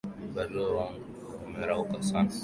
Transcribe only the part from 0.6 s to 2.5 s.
wangu wamerauka sana